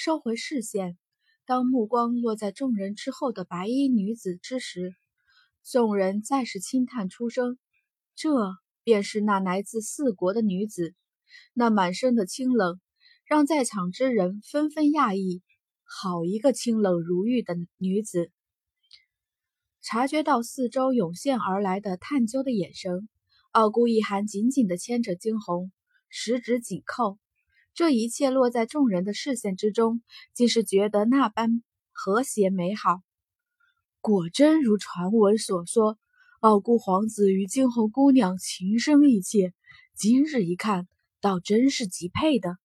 [0.00, 0.96] 收回视线，
[1.44, 4.94] 当目光落在众人之后的白衣女子之时，
[5.64, 7.58] 众人再是轻叹出声。
[8.14, 8.30] 这
[8.84, 10.94] 便是那来自四国的女子，
[11.52, 12.80] 那满身的清冷，
[13.26, 15.42] 让在场之人纷纷讶异。
[15.82, 18.30] 好一个清冷如玉的女子！
[19.82, 23.08] 察觉到四周涌现而来的探究的眼神，
[23.50, 25.72] 傲孤一寒紧紧地牵着惊鸿，
[26.08, 27.18] 十指紧扣。
[27.78, 30.02] 这一切落在众人的视线之中，
[30.34, 33.02] 竟是觉得那般和谐美好。
[34.00, 35.96] 果真如传闻所说，
[36.40, 39.54] 傲孤皇子与惊鸿姑娘情深意切，
[39.96, 40.88] 今日一看，
[41.20, 42.56] 倒真是极配的。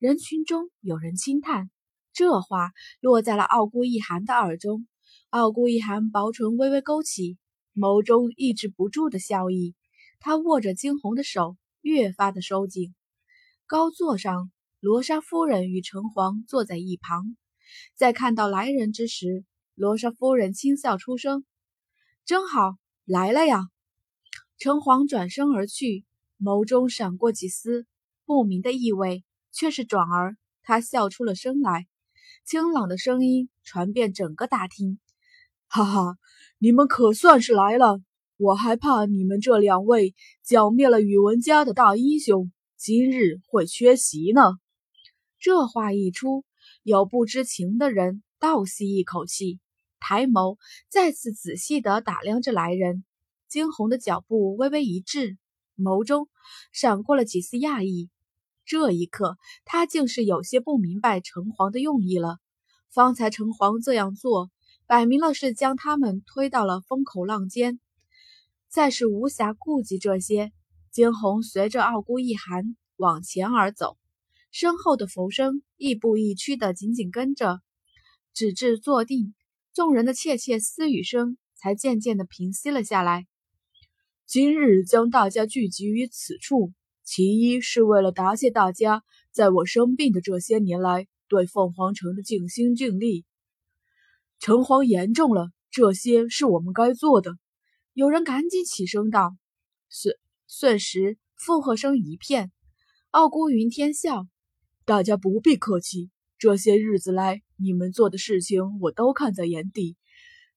[0.00, 1.70] 人群中有人轻叹，
[2.12, 4.88] 这话落在了傲孤一寒的耳中。
[5.30, 7.38] 傲孤一寒薄唇微微勾起，
[7.76, 9.76] 眸中抑制不住的笑意。
[10.18, 12.92] 他握着惊鸿的手越发的收紧。
[13.68, 14.50] 高座上，
[14.80, 17.36] 罗莎夫人与城隍坐在一旁。
[17.94, 19.44] 在看到来人之时，
[19.74, 21.44] 罗莎夫人轻笑出声
[22.24, 23.68] ：“真好，来了呀！”
[24.56, 26.06] 城隍转身而去，
[26.40, 27.84] 眸中闪过几丝
[28.24, 31.86] 不明的意味，却是转而他笑出了声来，
[32.46, 34.98] 清朗的声音传遍整个大厅
[35.68, 36.16] ：“哈哈，
[36.56, 38.00] 你们可算是来了！
[38.38, 44.40] 我还怕你们这两位剿灭了宇文家的大英雄。”今日会缺席呢？
[45.40, 46.44] 这话一出，
[46.84, 49.58] 有不知情的人倒吸一口气，
[49.98, 53.04] 抬眸再次仔细地打量着来人。
[53.48, 55.36] 惊鸿的脚步微微一滞，
[55.76, 56.28] 眸中
[56.70, 58.10] 闪过了几丝讶异。
[58.64, 62.38] 这一刻，他竟是有些不明白城隍的用意了。
[62.90, 64.52] 方才城隍这样做，
[64.86, 67.80] 摆明了是将他们推到了风口浪尖，
[68.68, 70.52] 再是无暇顾及这些。
[70.98, 73.96] 惊鸿随着傲孤一寒往前而走，
[74.50, 77.60] 身后的浮生亦步亦趋的紧紧跟着，
[78.34, 79.32] 直至坐定，
[79.72, 83.28] 众人的窃窃私语声才渐渐的平息了下来。
[84.26, 86.72] 今日将大家聚集于此处，
[87.04, 93.24] 其一是为了答谢大家在我生病的这些年来对凤凰城的尽心尽力。
[94.40, 97.38] 城隍言重了，这些是我们该做的。
[97.92, 99.36] 有人赶紧起身道
[99.88, 100.18] ：“是。”
[100.50, 102.50] 瞬时附和声一片，
[103.10, 104.26] 傲孤云天笑
[104.86, 109.98] ：“大家不必客气，这些日子来你们做的事情我都看在眼底，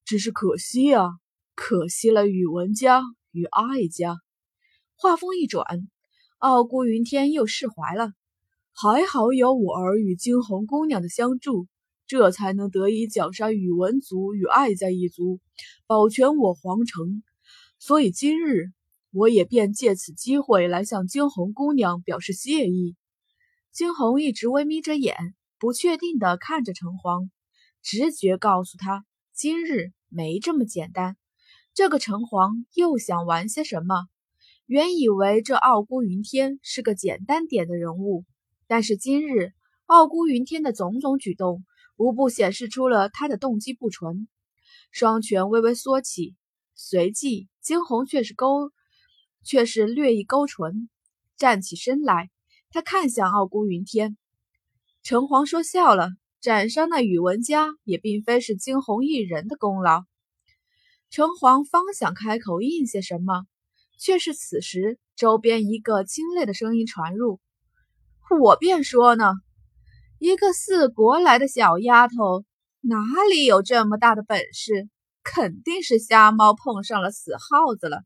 [0.05, 1.09] 只是可惜啊，
[1.55, 4.15] 可惜了宇文家与艾家。”
[4.95, 5.65] 话锋一转，
[6.37, 8.13] 傲孤云天又释怀了
[8.71, 11.67] ：“还好有我儿与惊鸿姑娘的相助，
[12.07, 15.41] 这才能得以绞杀宇文族与艾家一族，
[15.85, 17.23] 保全我皇城。
[17.77, 18.67] 所以今日。”
[19.11, 22.95] 我也便借此机会来向惊鸿姑娘表示谢意。
[23.71, 27.29] 惊鸿一直微眯着眼，不确定地看着城隍，
[27.81, 31.17] 直觉告诉他，今日没这么简单。
[31.73, 34.07] 这个城隍又想玩些什么？
[34.65, 38.23] 原以为这傲孤云天是个简单点的人物，
[38.67, 39.51] 但是今日
[39.85, 41.65] 傲孤云天的种种举动，
[41.97, 44.29] 无不显示出了他的动机不纯。
[44.91, 46.35] 双拳微微缩起，
[46.75, 48.71] 随即惊鸿却是勾。
[49.43, 50.89] 却是略一勾唇，
[51.37, 52.29] 站起身来。
[52.69, 54.17] 他看向傲孤云天，
[55.03, 56.09] 城隍说笑了。
[56.39, 60.05] 斩杀那宇文家也并非是惊鸿一人的功劳。
[61.11, 63.45] 城隍方想开口应些什么，
[63.99, 67.39] 却是此时周边一个清冽的声音传入
[68.41, 69.33] ：“我便说呢，
[70.17, 72.43] 一个四国来的小丫头，
[72.79, 72.97] 哪
[73.29, 74.89] 里有这么大的本事？
[75.21, 78.01] 肯定是瞎猫碰上了死耗子了。”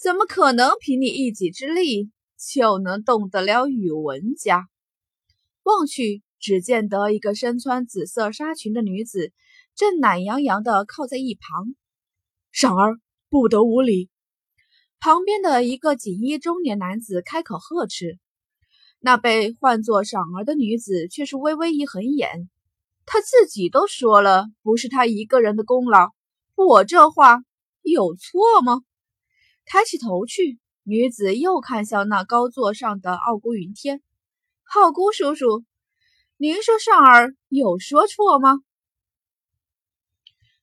[0.00, 4.66] 怎么可能凭你一己之力就能动得了宇文家？
[5.62, 9.30] 望去，只见得一个身穿紫色纱裙的女子
[9.76, 11.74] 正懒洋洋地靠在一旁。
[12.50, 14.08] 赏儿不得无礼！
[15.00, 18.18] 旁边的一个锦衣中年男子开口呵斥。
[19.00, 22.48] 那被唤作赏儿的女子却是微微一横眼，
[23.04, 26.08] 她自己都说了，不是她一个人的功劳。
[26.54, 27.42] 我这话
[27.82, 28.80] 有错吗？
[29.72, 34.02] 抬起头去，女子又看向那高座上的傲孤云天。
[34.74, 35.64] 傲孤叔叔，
[36.38, 38.58] 您说上儿有说错吗？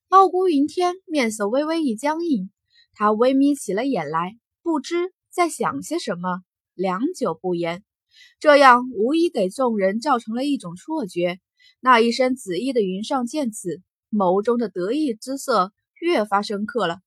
[0.08, 2.50] 傲孤云天面色微微一僵硬，
[2.92, 6.42] 他微眯起了眼来，不知在想些什么，
[6.74, 7.82] 良久不言。
[8.38, 11.40] 这样无疑给众人造成了一种错觉。
[11.80, 16.98] 那一身紫衣的云上见此，眸中的得意之色越发深刻了。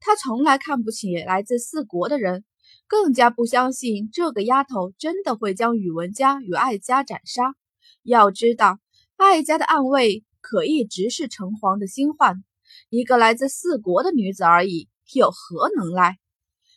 [0.00, 2.44] 他从来看不起来自四国的人，
[2.86, 7.54] 更加不相信这个丫头真的会将宇文家与艾家斩杀。
[8.02, 8.78] 要知道，
[9.16, 12.42] 艾家的暗卫可一直是城隍的心患，
[12.90, 16.18] 一个来自四国的女子而已，有何能耐？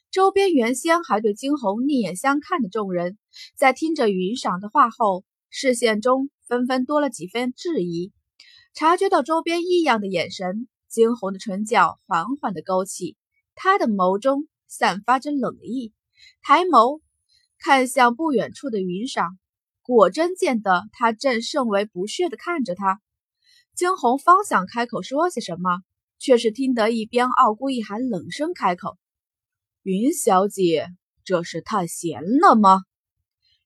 [0.10, 3.18] 周边原先还对惊鸿另眼相看的众人，
[3.56, 8.12] 在听着云赏的话后，视线中纷纷多了几分质疑。
[8.74, 13.16] 察觉到周边异样的眼神，惊鸿的唇角缓缓的勾起，
[13.56, 15.94] 他的眸中散发着冷意，
[16.44, 17.00] 抬眸
[17.58, 19.38] 看向不远处的云裳，
[19.84, 23.02] 果真见得他正甚为不屑的看着他。
[23.74, 25.80] 惊鸿方想开口说些什么，
[26.20, 28.98] 却是听得一边傲孤一寒冷声开口。
[29.84, 30.90] 云小姐，
[31.24, 32.82] 这是太闲了吗？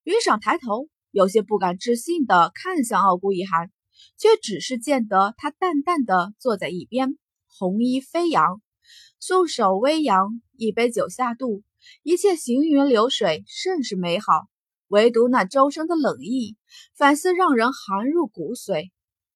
[0.04, 3.72] 云裳抬头，有些不敢置信的看向傲孤一寒，
[4.18, 8.62] 却只是见得他淡淡的坐在一边，红衣飞扬，
[9.20, 11.64] 素手微扬，一杯酒下肚，
[12.04, 14.48] 一切行云流水，甚是美好。
[14.88, 16.58] 唯独那周身的冷意，
[16.96, 18.92] 反似让人寒入骨髓。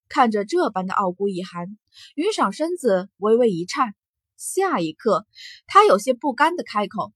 [0.08, 1.76] 看着这般的傲孤一寒，
[2.14, 3.94] 云赏身子微微一颤。
[4.36, 5.26] 下一刻，
[5.66, 7.12] 他有些不甘的开口：“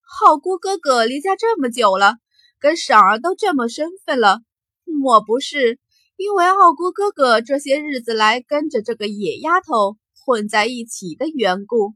[0.00, 2.16] 浩姑哥哥离家这么久了，
[2.58, 4.40] 跟婶儿都这么生分了，
[4.84, 5.80] 莫不是
[6.16, 11.94] 因为傲姑哥哥这些日子来跟着这个野丫头混在一起的缘故？”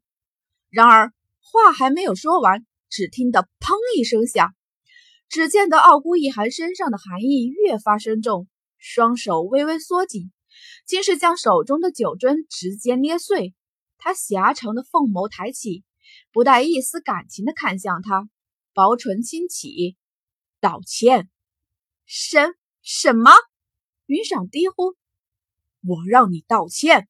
[0.71, 4.55] 然而话还没有说完，只听得砰一声响，
[5.29, 8.47] 只见得傲孤一寒身上的寒意越发深重，
[8.79, 10.31] 双手微微缩紧，
[10.87, 13.55] 竟是将手中的酒樽直接捏碎。
[13.99, 15.83] 他狭长的凤眸抬起，
[16.33, 18.29] 不带一丝感情的看向他，
[18.73, 19.97] 薄唇轻启，
[20.61, 21.29] 道歉。
[22.07, 23.31] 什什么？
[24.11, 24.97] 云裳低呼
[25.87, 27.07] ：“我让你道歉。”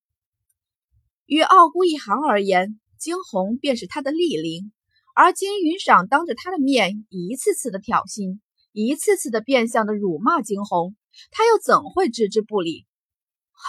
[1.25, 4.71] 与傲孤一行而言，惊鸿便是他的厉灵，
[5.15, 8.39] 而今云裳当着他的面一次次的挑衅，
[8.73, 10.95] 一次次的变相的辱骂惊鸿，
[11.31, 12.85] 他又怎会置之不理？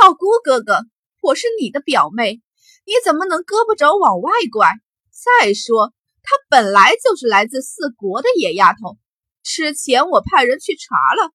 [0.02, 0.82] 傲孤哥哥，
[1.22, 2.42] 我是你的表妹。
[2.84, 4.74] 你怎么能胳膊肘往外拐？
[5.10, 8.98] 再说，她本来就是来自四国的野丫头。
[9.42, 11.32] 之前我派人去查了，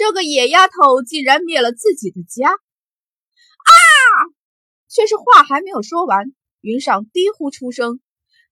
[0.00, 2.48] 这个野丫头竟然灭了自己的家！
[2.48, 2.56] 啊！
[4.88, 6.32] 却是话还没有说完，
[6.62, 8.00] 云上低呼出声，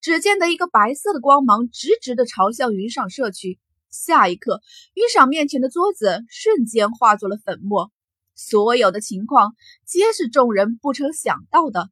[0.03, 3.59] 只见得一个白色的光芒直直的朝向云上射去。
[3.89, 4.61] 下一刻，
[4.93, 7.91] 云裳面前的桌子瞬间化作了粉末。
[8.35, 9.55] 所有的情况
[9.87, 11.89] 皆是众人不曾想到的。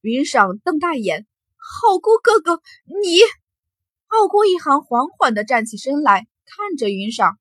[0.00, 1.24] 云赏瞪大眼，
[1.54, 2.60] 浩姑哥哥，
[3.00, 3.20] 你！
[4.08, 7.38] 傲孤一行缓缓地站起身来，看着云赏，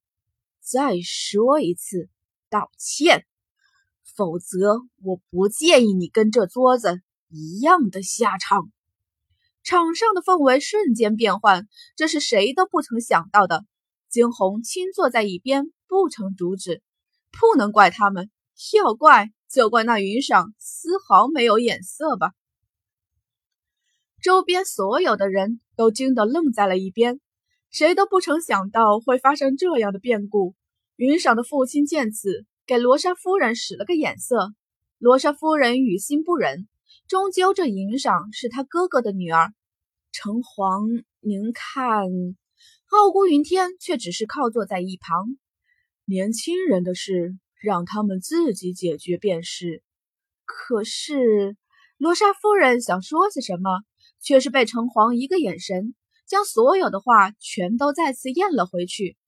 [0.69, 2.09] 再说一次，
[2.49, 3.25] 道歉，
[4.03, 6.99] 否则我不介意你跟这桌子
[7.29, 8.69] 一样的下场。
[9.63, 13.63] 场上的氛围瞬间变换，这是谁都不曾想到的。
[14.09, 16.83] 惊鸿轻坐在一边，不曾阻止。
[17.31, 18.29] 不能怪他们，
[18.73, 22.33] 要怪就怪那云赏丝毫没有眼色吧。
[24.21, 27.21] 周边所有的人都惊得愣在了一边，
[27.69, 30.55] 谁都不曾想到会发生这样的变故。
[30.95, 34.53] 云裳的父亲见此，给罗莎夫人使了个眼色。
[34.97, 36.67] 罗莎夫人于心不忍，
[37.07, 39.53] 终究这云裳是他哥哥的女儿。
[40.11, 42.07] 城隍，您看，
[42.89, 45.37] 傲孤云天却只是靠坐在一旁。
[46.05, 49.83] 年轻人的事，让他们自己解决便是。
[50.45, 51.57] 可是，
[51.97, 53.81] 罗莎夫人想说些什么？
[54.19, 55.93] 却是被城隍一个眼神，
[56.27, 59.17] 将所有的话全都再次咽了回去。